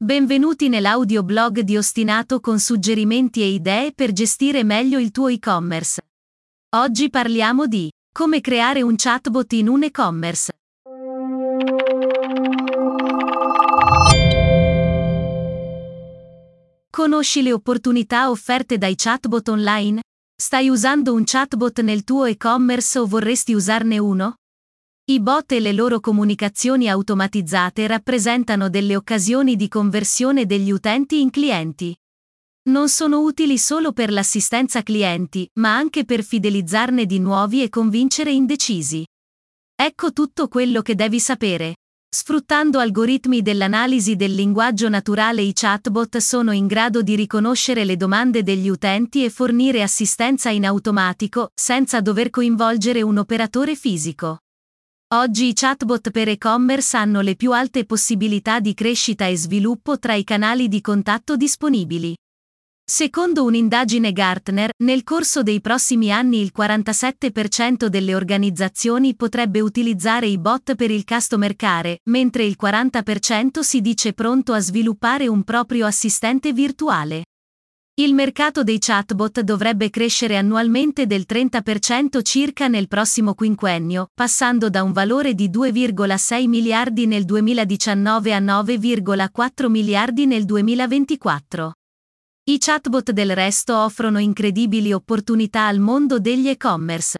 [0.00, 6.00] Benvenuti nell'audioblog di Ostinato con suggerimenti e idee per gestire meglio il tuo e-commerce.
[6.76, 10.52] Oggi parliamo di come creare un chatbot in un e-commerce.
[16.88, 20.02] Conosci le opportunità offerte dai chatbot online?
[20.32, 24.37] Stai usando un chatbot nel tuo e-commerce o vorresti usarne uno?
[25.10, 31.30] I bot e le loro comunicazioni automatizzate rappresentano delle occasioni di conversione degli utenti in
[31.30, 31.96] clienti.
[32.64, 38.32] Non sono utili solo per l'assistenza clienti, ma anche per fidelizzarne di nuovi e convincere
[38.32, 39.02] indecisi.
[39.74, 41.76] Ecco tutto quello che devi sapere.
[42.14, 48.42] Sfruttando algoritmi dell'analisi del linguaggio naturale i chatbot sono in grado di riconoscere le domande
[48.42, 54.40] degli utenti e fornire assistenza in automatico, senza dover coinvolgere un operatore fisico.
[55.14, 60.12] Oggi i chatbot per e-commerce hanno le più alte possibilità di crescita e sviluppo tra
[60.12, 62.14] i canali di contatto disponibili.
[62.84, 70.36] Secondo un'indagine Gartner, nel corso dei prossimi anni il 47% delle organizzazioni potrebbe utilizzare i
[70.36, 75.86] bot per il customer care, mentre il 40% si dice pronto a sviluppare un proprio
[75.86, 77.22] assistente virtuale.
[78.00, 84.84] Il mercato dei chatbot dovrebbe crescere annualmente del 30% circa nel prossimo quinquennio, passando da
[84.84, 91.72] un valore di 2,6 miliardi nel 2019 a 9,4 miliardi nel 2024.
[92.44, 97.18] I chatbot del resto offrono incredibili opportunità al mondo degli e-commerce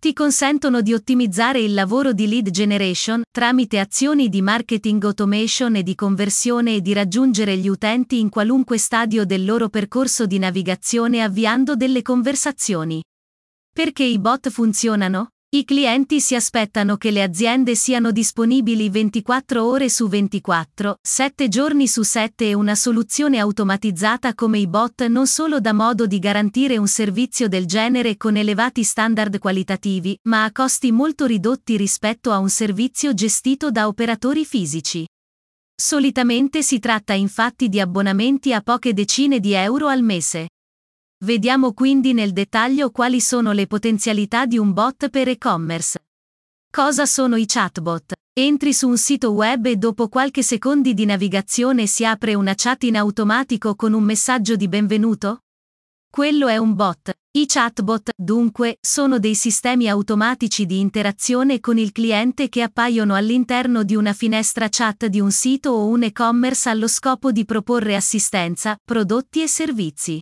[0.00, 5.82] ti consentono di ottimizzare il lavoro di lead generation tramite azioni di marketing automation e
[5.82, 11.22] di conversione e di raggiungere gli utenti in qualunque stadio del loro percorso di navigazione
[11.22, 13.02] avviando delle conversazioni.
[13.70, 15.32] Perché i bot funzionano?
[15.52, 21.88] I clienti si aspettano che le aziende siano disponibili 24 ore su 24, 7 giorni
[21.88, 26.76] su 7 e una soluzione automatizzata come i bot non solo dà modo di garantire
[26.76, 32.38] un servizio del genere con elevati standard qualitativi, ma a costi molto ridotti rispetto a
[32.38, 35.04] un servizio gestito da operatori fisici.
[35.74, 40.46] Solitamente si tratta infatti di abbonamenti a poche decine di euro al mese.
[41.22, 46.06] Vediamo quindi nel dettaglio quali sono le potenzialità di un bot per e-commerce.
[46.70, 48.14] Cosa sono i chatbot?
[48.32, 52.84] Entri su un sito web e dopo qualche secondi di navigazione si apre una chat
[52.84, 55.40] in automatico con un messaggio di benvenuto?
[56.10, 57.12] Quello è un bot.
[57.32, 63.82] I chatbot, dunque, sono dei sistemi automatici di interazione con il cliente che appaiono all'interno
[63.82, 68.74] di una finestra chat di un sito o un e-commerce allo scopo di proporre assistenza,
[68.82, 70.18] prodotti e servizi.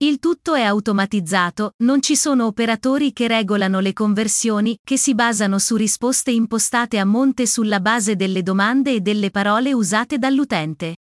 [0.00, 5.58] Il tutto è automatizzato, non ci sono operatori che regolano le conversioni, che si basano
[5.58, 10.98] su risposte impostate a monte sulla base delle domande e delle parole usate dall'utente.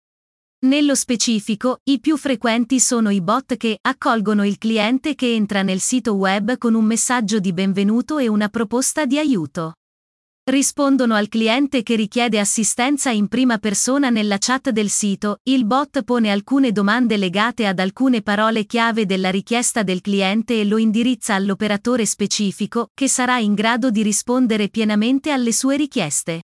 [0.67, 5.79] Nello specifico, i più frequenti sono i bot che accolgono il cliente che entra nel
[5.79, 9.73] sito web con un messaggio di benvenuto e una proposta di aiuto.
[10.45, 16.03] Rispondono al cliente che richiede assistenza in prima persona nella chat del sito, il bot
[16.03, 21.33] pone alcune domande legate ad alcune parole chiave della richiesta del cliente e lo indirizza
[21.33, 26.41] all'operatore specifico, che sarà in grado di rispondere pienamente alle sue richieste.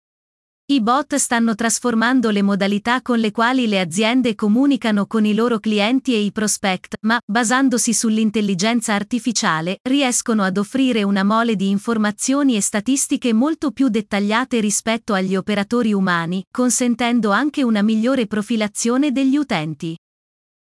[0.72, 5.58] I bot stanno trasformando le modalità con le quali le aziende comunicano con i loro
[5.58, 12.56] clienti e i prospect, ma, basandosi sull'intelligenza artificiale, riescono ad offrire una mole di informazioni
[12.56, 19.38] e statistiche molto più dettagliate rispetto agli operatori umani, consentendo anche una migliore profilazione degli
[19.38, 19.98] utenti.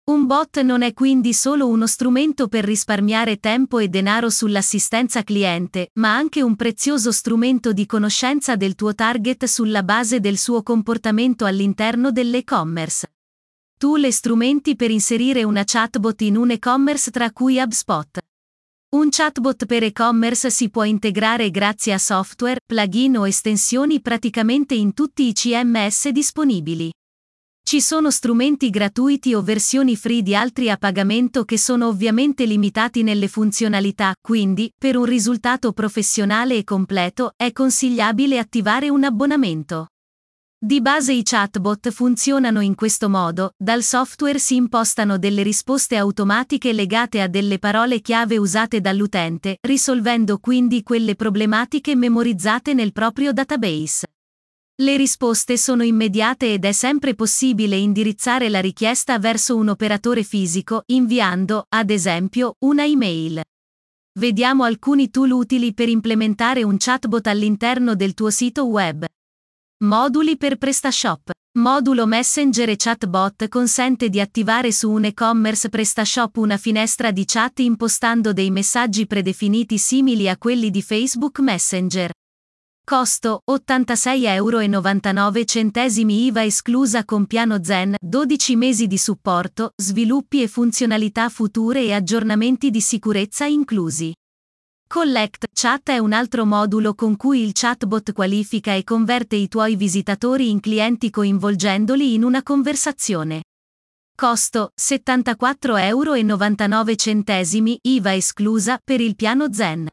[0.08, 5.91] Un bot non è quindi solo uno strumento per risparmiare tempo e denaro sull'assistenza cliente,
[5.96, 11.44] ma anche un prezioso strumento di conoscenza del tuo target sulla base del suo comportamento
[11.44, 13.12] all'interno dell'e-commerce.
[13.76, 18.19] Tu le strumenti per inserire una chatbot in un e-commerce tra cui HubSpot.
[18.96, 24.94] Un chatbot per e-commerce si può integrare grazie a software, plugin o estensioni praticamente in
[24.94, 26.90] tutti i CMS disponibili.
[27.68, 33.02] Ci sono strumenti gratuiti o versioni free di altri a pagamento che sono ovviamente limitati
[33.02, 39.88] nelle funzionalità, quindi, per un risultato professionale e completo, è consigliabile attivare un abbonamento.
[40.58, 46.72] Di base i chatbot funzionano in questo modo, dal software si impostano delle risposte automatiche
[46.72, 54.06] legate a delle parole chiave usate dall'utente, risolvendo quindi quelle problematiche memorizzate nel proprio database.
[54.80, 60.84] Le risposte sono immediate ed è sempre possibile indirizzare la richiesta verso un operatore fisico,
[60.86, 63.42] inviando, ad esempio, una email.
[64.20, 69.04] Vediamo alcuni tool utili per implementare un chatbot all'interno del tuo sito web.
[69.84, 71.31] Moduli per PrestaShop.
[71.58, 77.58] Modulo Messenger e Chatbot consente di attivare su un e-commerce PrestaShop una finestra di chat
[77.58, 82.12] impostando dei messaggi predefiniti simili a quelli di Facebook Messenger.
[82.88, 84.62] Costo 86,99 euro
[86.11, 92.70] IVA esclusa con piano Zen, 12 mesi di supporto, sviluppi e funzionalità future e aggiornamenti
[92.70, 94.11] di sicurezza inclusi.
[94.88, 99.76] Collect Chat è un altro modulo con cui il chatbot qualifica e converte i tuoi
[99.76, 103.43] visitatori in clienti coinvolgendoli in una conversazione.
[104.17, 106.14] Costo 74,99 euro
[107.82, 109.87] IVA esclusa per il piano Zen.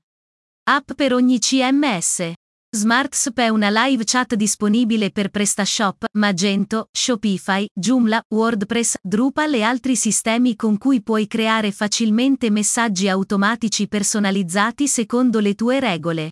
[0.69, 2.31] App per ogni CMS.
[2.75, 9.95] SmartSp è una live chat disponibile per PrestaShop, Magento, Shopify, Joomla, WordPress, Drupal e altri
[9.95, 16.31] sistemi con cui puoi creare facilmente messaggi automatici personalizzati secondo le tue regole.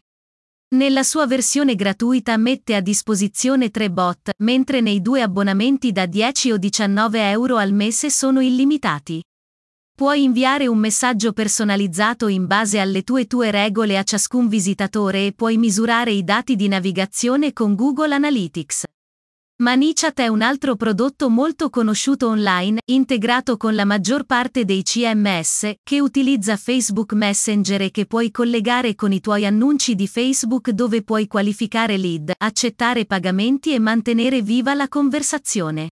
[0.76, 6.52] Nella sua versione gratuita mette a disposizione tre bot, mentre nei due abbonamenti da 10
[6.52, 9.24] o 19 euro al mese sono illimitati.
[9.96, 15.34] Puoi inviare un messaggio personalizzato in base alle tue tue regole a ciascun visitatore e
[15.34, 18.86] puoi misurare i dati di navigazione con Google Analytics.
[19.58, 25.74] Manichat è un altro prodotto molto conosciuto online, integrato con la maggior parte dei CMS,
[25.84, 31.04] che utilizza Facebook Messenger e che puoi collegare con i tuoi annunci di Facebook dove
[31.04, 35.92] puoi qualificare lead, accettare pagamenti e mantenere viva la conversazione.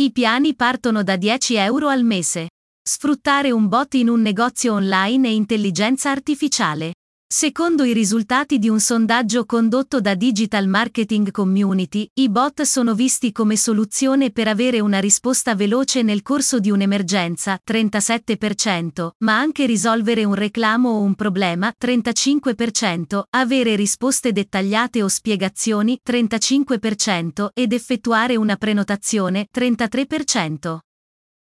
[0.00, 2.48] I piani partono da 10 euro al mese.
[2.82, 6.94] Sfruttare un bot in un negozio online e intelligenza artificiale.
[7.32, 13.30] Secondo i risultati di un sondaggio condotto da Digital Marketing Community, i bot sono visti
[13.30, 20.24] come soluzione per avere una risposta veloce nel corso di un'emergenza, 37%, ma anche risolvere
[20.24, 28.56] un reclamo o un problema, 35%, avere risposte dettagliate o spiegazioni, 35%, ed effettuare una
[28.56, 30.78] prenotazione, 33%.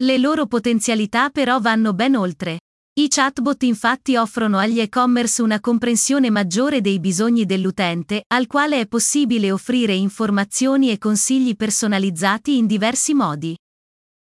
[0.03, 2.59] Le loro potenzialità però vanno ben oltre.
[2.99, 8.85] I chatbot infatti offrono agli e-commerce una comprensione maggiore dei bisogni dell'utente, al quale è
[8.85, 13.57] possibile offrire informazioni e consigli personalizzati in diversi modi.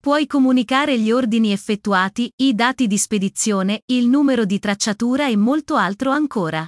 [0.01, 5.75] Puoi comunicare gli ordini effettuati, i dati di spedizione, il numero di tracciatura e molto
[5.75, 6.67] altro ancora.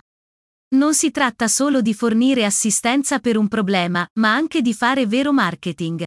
[0.75, 5.33] Non si tratta solo di fornire assistenza per un problema, ma anche di fare vero
[5.33, 6.04] marketing.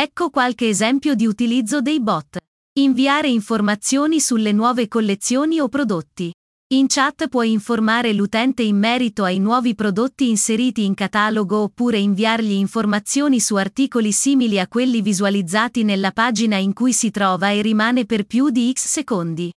[0.00, 2.38] Ecco qualche esempio di utilizzo dei bot.
[2.78, 6.32] Inviare informazioni sulle nuove collezioni o prodotti.
[6.74, 12.52] In chat puoi informare l'utente in merito ai nuovi prodotti inseriti in catalogo oppure inviargli
[12.52, 18.06] informazioni su articoli simili a quelli visualizzati nella pagina in cui si trova e rimane
[18.06, 19.52] per più di X secondi.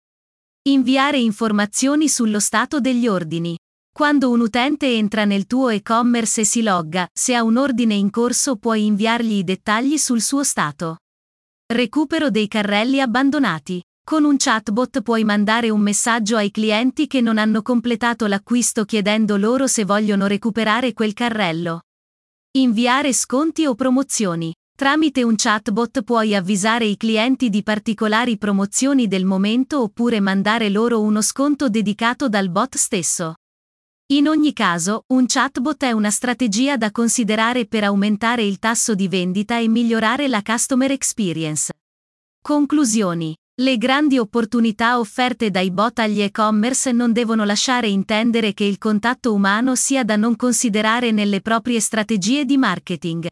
[0.70, 3.58] Inviare informazioni sullo stato degli ordini.
[3.92, 8.10] Quando un utente entra nel tuo e-commerce e si logga, se ha un ordine in
[8.10, 10.98] corso puoi inviargli i dettagli sul suo stato.
[11.72, 13.82] Recupero dei carrelli abbandonati.
[14.02, 19.36] Con un chatbot puoi mandare un messaggio ai clienti che non hanno completato l'acquisto chiedendo
[19.36, 21.82] loro se vogliono recuperare quel carrello.
[22.52, 24.52] Inviare sconti o promozioni.
[24.76, 31.02] Tramite un chatbot puoi avvisare i clienti di particolari promozioni del momento oppure mandare loro
[31.02, 33.34] uno sconto dedicato dal bot stesso.
[34.12, 39.06] In ogni caso, un chatbot è una strategia da considerare per aumentare il tasso di
[39.06, 41.72] vendita e migliorare la customer experience.
[42.42, 43.36] Conclusioni.
[43.60, 49.32] Le grandi opportunità offerte dai bot agli e-commerce non devono lasciare intendere che il contatto
[49.32, 53.28] umano sia da non considerare nelle proprie strategie di marketing.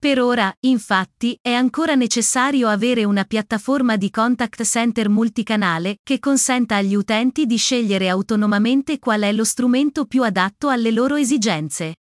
[0.00, 6.76] Per ora, infatti, è ancora necessario avere una piattaforma di contact center multicanale che consenta
[6.76, 11.96] agli utenti di scegliere autonomamente qual è lo strumento più adatto alle loro esigenze.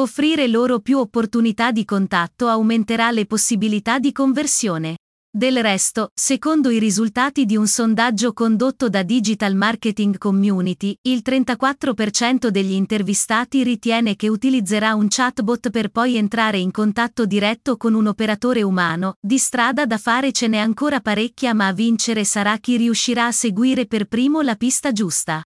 [0.00, 4.96] Offrire loro più opportunità di contatto aumenterà le possibilità di conversione.
[5.32, 12.48] Del resto, secondo i risultati di un sondaggio condotto da Digital Marketing Community, il 34%
[12.48, 18.08] degli intervistati ritiene che utilizzerà un chatbot per poi entrare in contatto diretto con un
[18.08, 22.76] operatore umano, di strada da fare ce n'è ancora parecchia ma a vincere sarà chi
[22.76, 25.44] riuscirà a seguire per primo la pista giusta.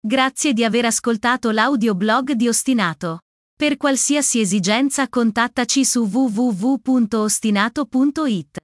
[0.00, 3.22] Grazie di aver ascoltato l'audioblog di Ostinato.
[3.56, 8.57] Per qualsiasi esigenza contattaci su www.ostinato.it.